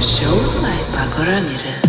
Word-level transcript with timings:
Show 0.00 0.30
by 0.62 0.78
Pagora 0.94 1.40
Mira. 1.42 1.87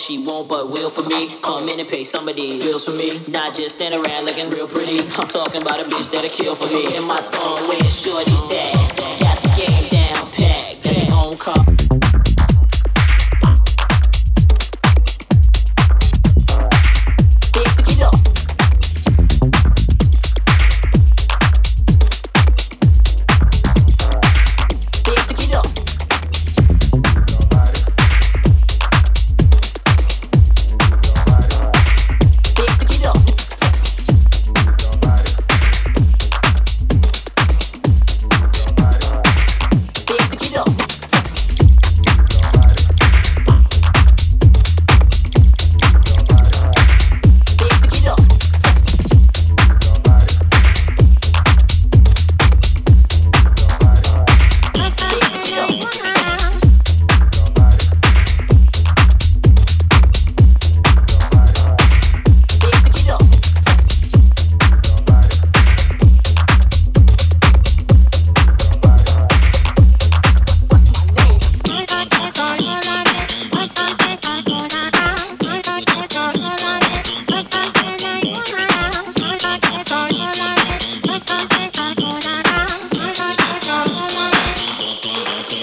She 0.00 0.16
won't, 0.16 0.48
but 0.48 0.70
will 0.70 0.88
for 0.88 1.02
me. 1.02 1.36
Come 1.42 1.68
in 1.68 1.78
and 1.78 1.88
pay 1.88 2.04
some 2.04 2.26
of 2.26 2.34
these 2.34 2.62
bills 2.62 2.86
for 2.86 2.92
me. 2.92 3.20
Not 3.28 3.54
just 3.54 3.74
stand 3.76 3.94
around 3.94 4.24
looking 4.24 4.48
real 4.48 4.66
pretty. 4.66 5.00
I'm 5.00 5.28
talking 5.28 5.60
about 5.60 5.78
a 5.78 5.84
bitch 5.84 6.10
that'll 6.10 6.30
kill 6.30 6.54
for 6.54 6.68
me. 6.68 6.96
And 6.96 7.04
my 7.04 7.20
thumb 7.20 7.68
where 7.68 7.84
shorty's 7.84 8.42
dad. 8.44 8.79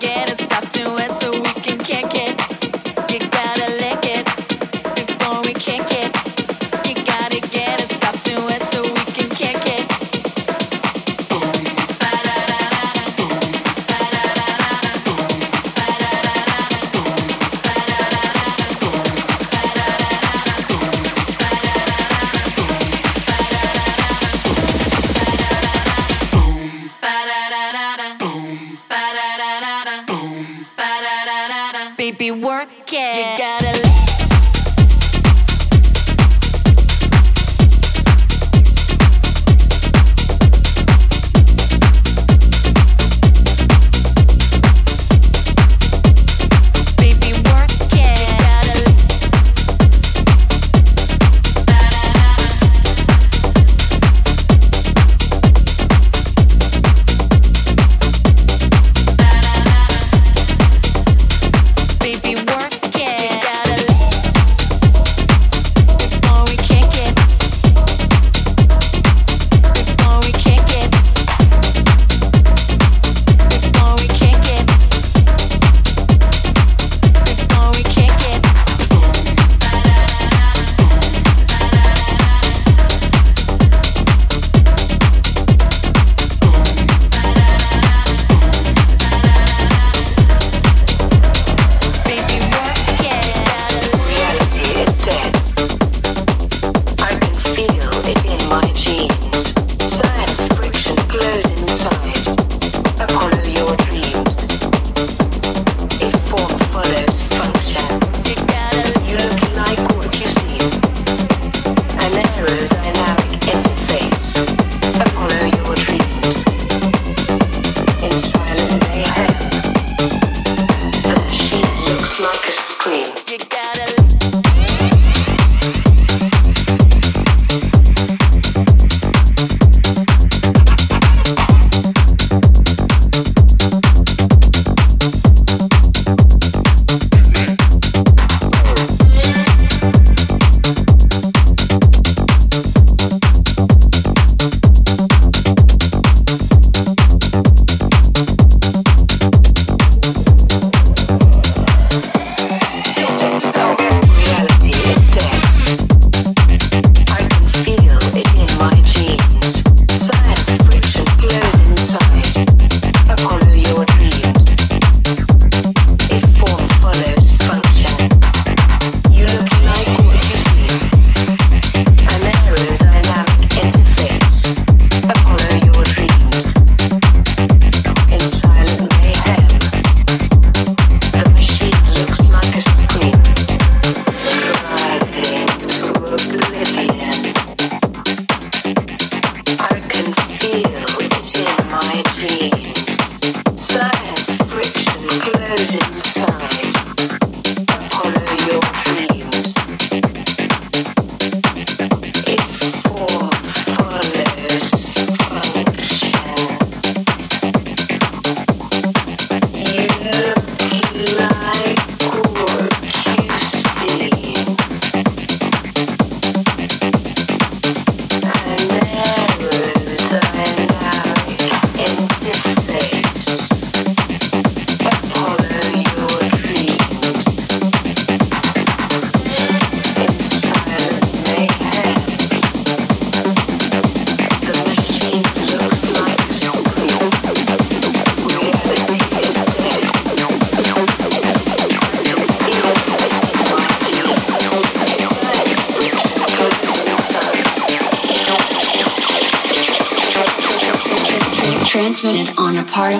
Get 0.00 0.28
it 0.28 0.38
soft 0.38 0.72
to 0.74 0.96
it 0.96 1.10
so 1.12 1.43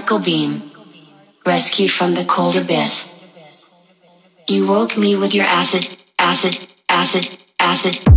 particle 0.05 0.19
beam. 0.19 0.71
Rescued 1.47 1.91
from 1.91 2.13
the 2.13 2.25
cold 2.25 2.57
abyss. 2.57 3.09
You 4.47 4.67
woke 4.67 4.99
me 4.99 5.17
with 5.17 5.35
your 5.35 5.47
acid, 5.47 5.97
acid, 6.19 6.69
acid, 6.91 7.39
acid. 7.59 8.14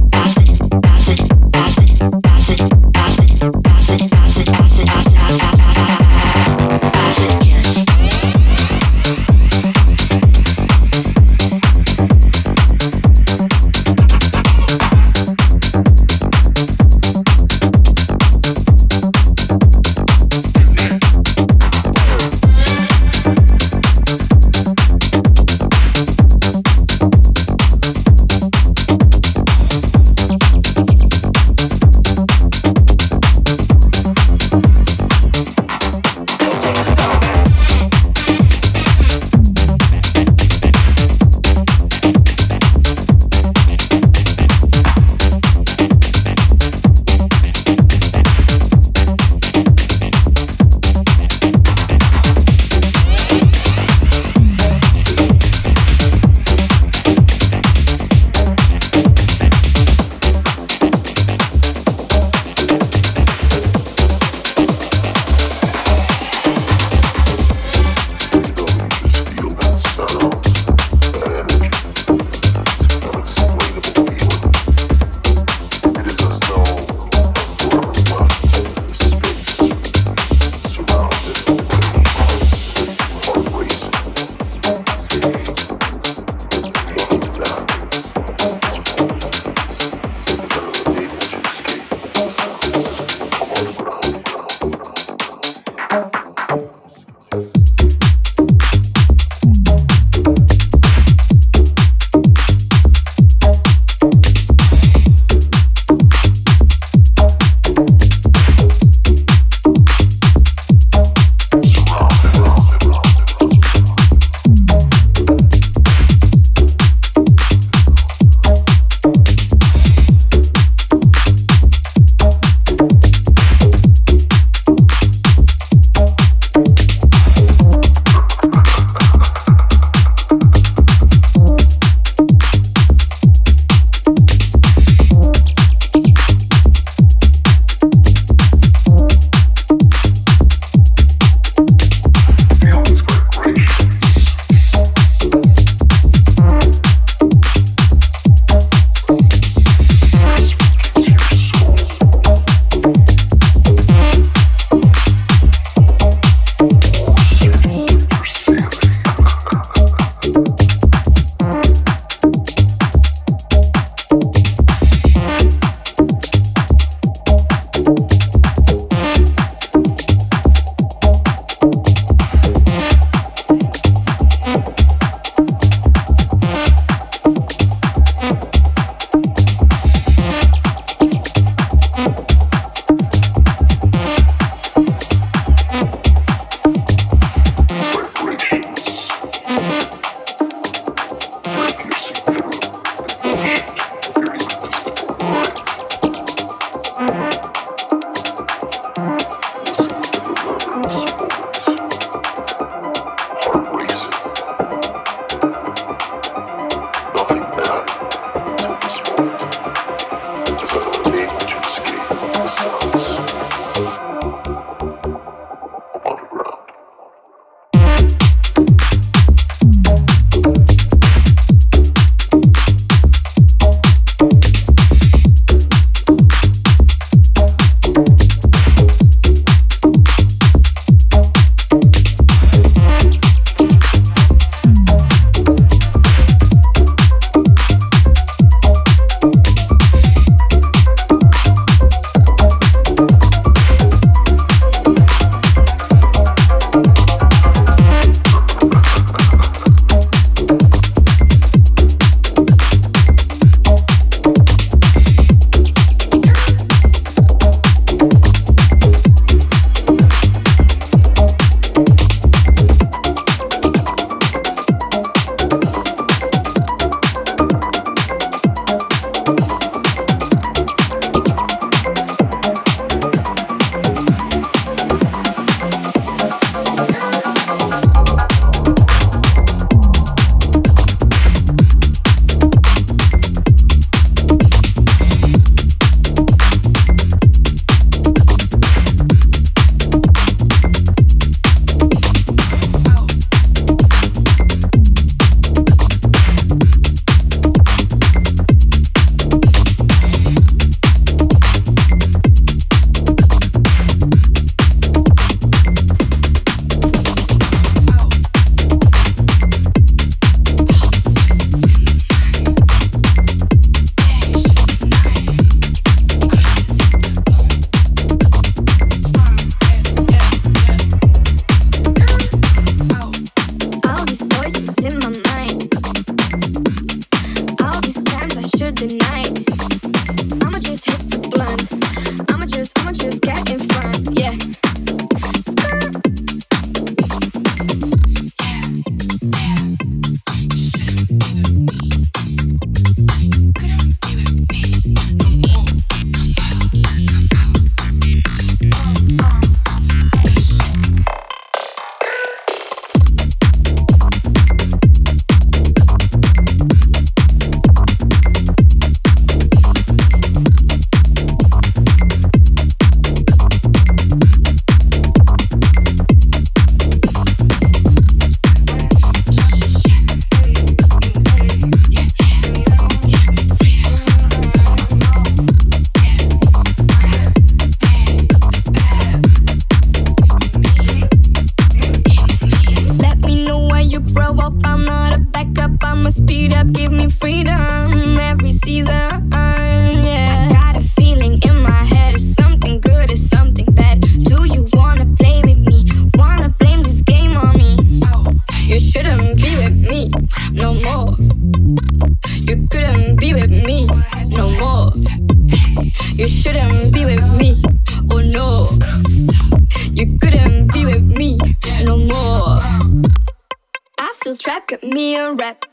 cut 414.67 414.83
me 414.83 415.15
a 415.15 415.31
rep. 415.31 415.65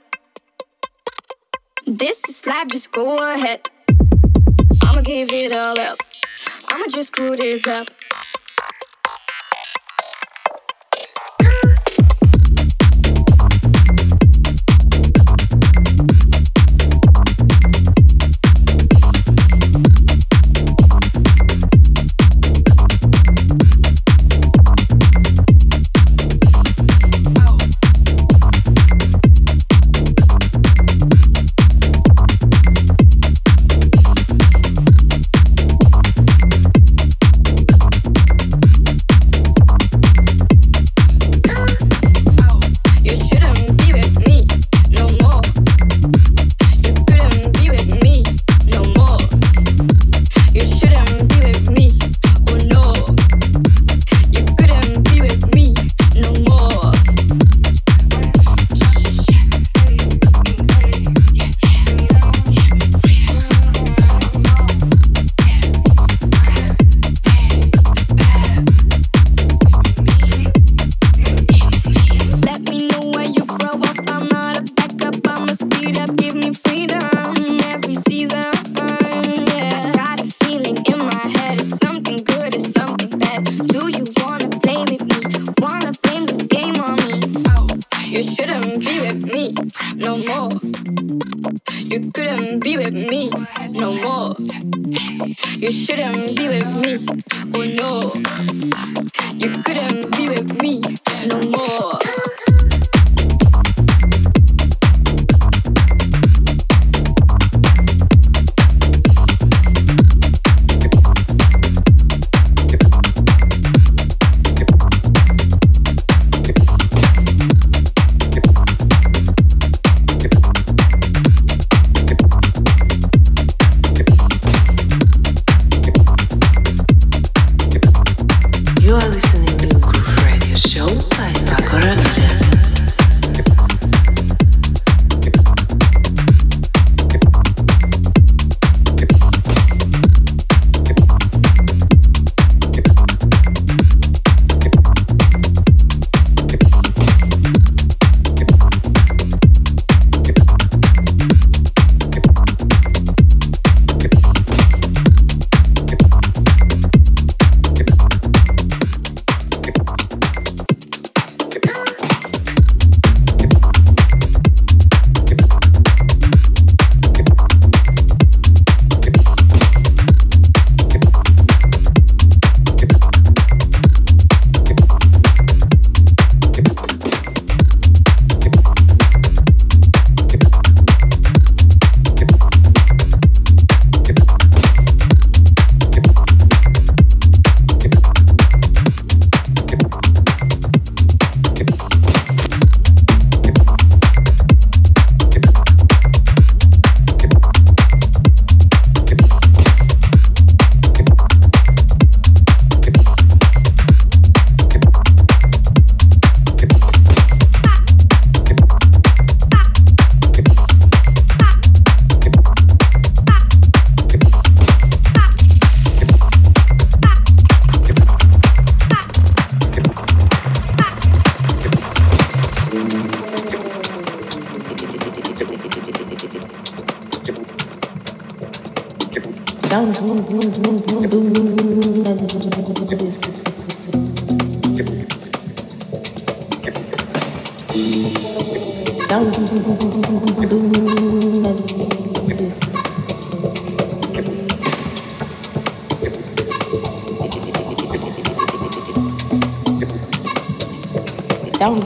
This 1.85 2.23
is 2.29 2.47
life, 2.47 2.69
just 2.69 2.93
go 2.93 3.17
ahead. 3.17 3.69
I'ma 4.85 5.01
give 5.03 5.33
it 5.33 5.53
all 5.53 5.79
up. 5.79 5.99
I'ma 6.69 6.87
just 6.89 7.09
screw 7.09 7.35
this 7.35 7.67
up. 7.67 7.89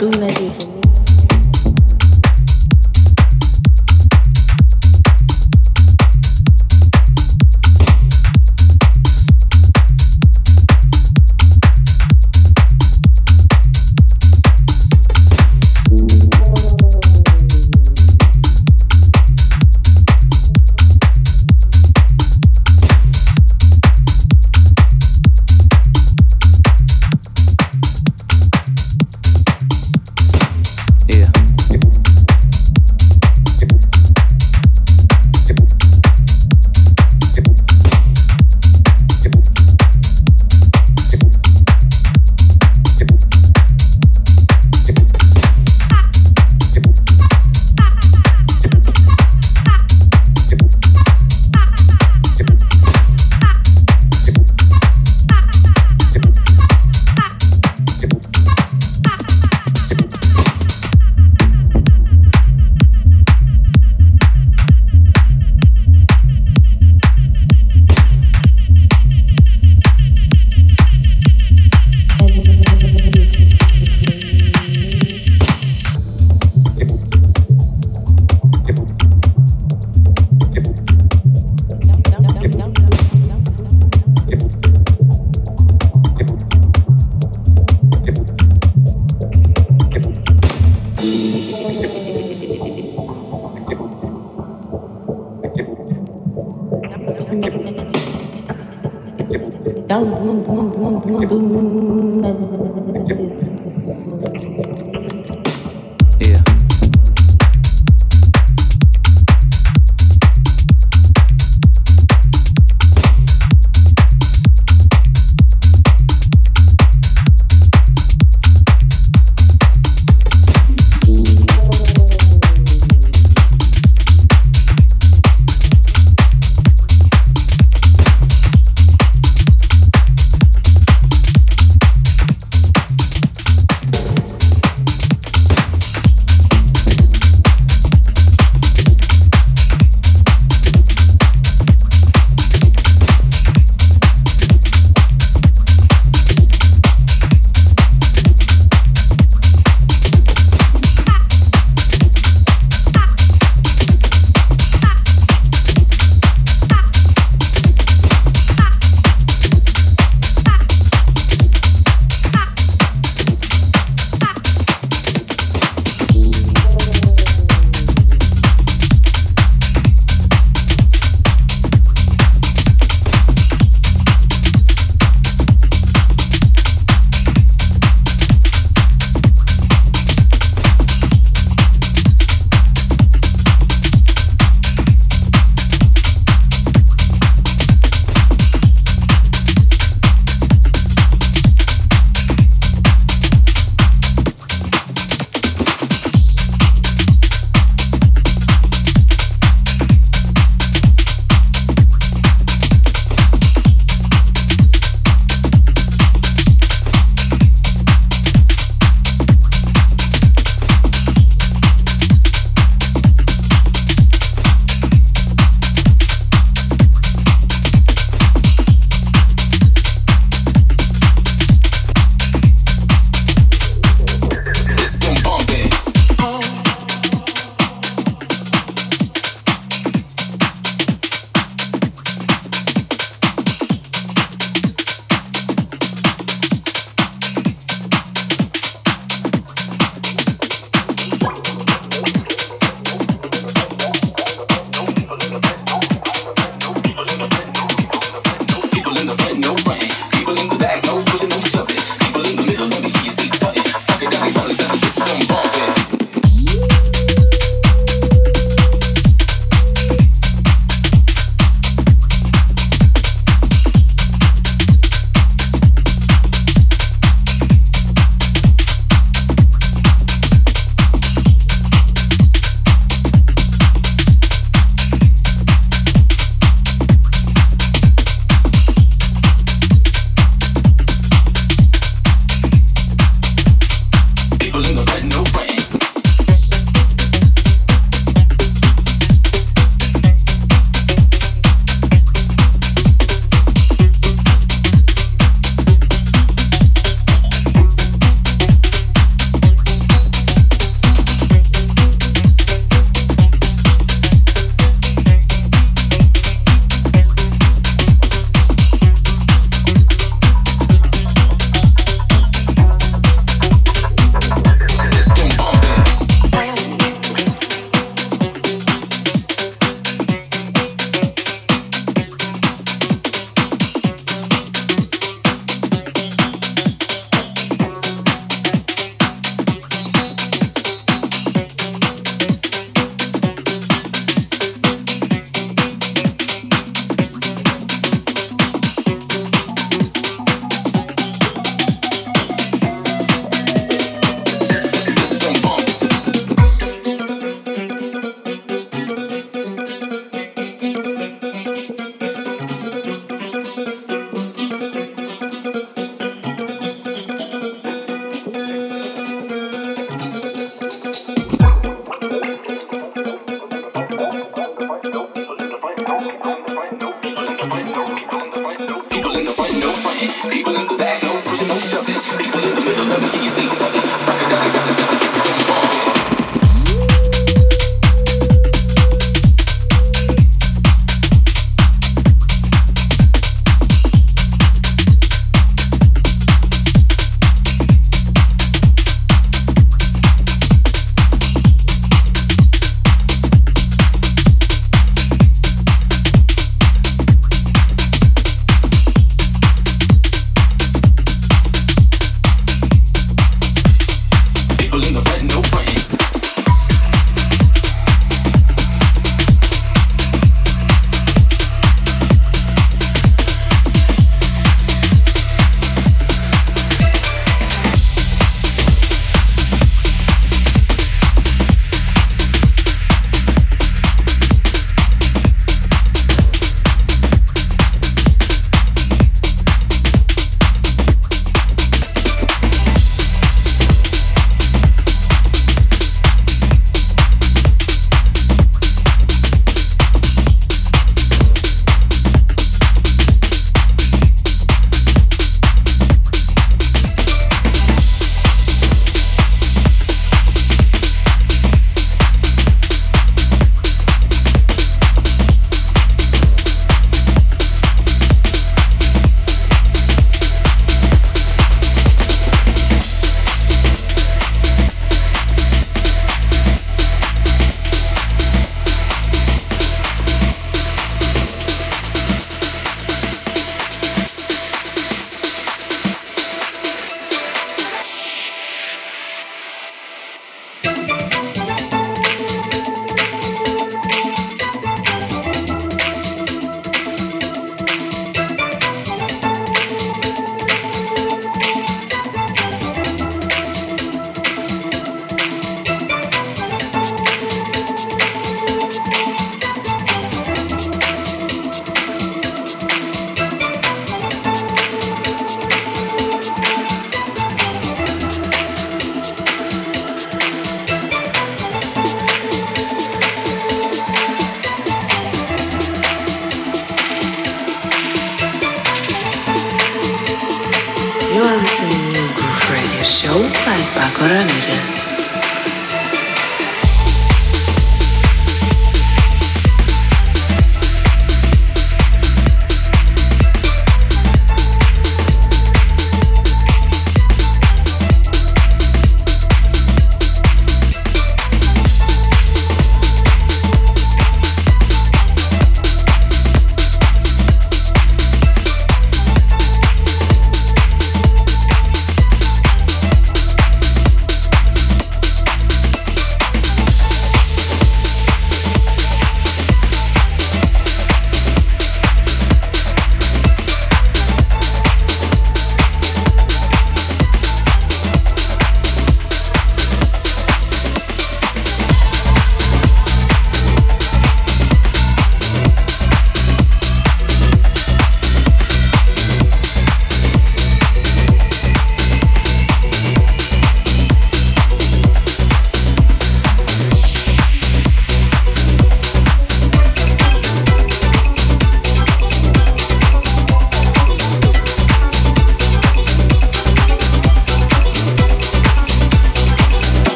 दूर 0.00 0.16
नदी 0.24 0.46
है 0.46 0.65